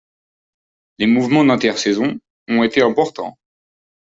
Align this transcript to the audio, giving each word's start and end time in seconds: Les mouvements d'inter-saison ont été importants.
Les 0.97 1.05
mouvements 1.05 1.45
d'inter-saison 1.45 2.17
ont 2.47 2.63
été 2.63 2.81
importants. 2.81 3.37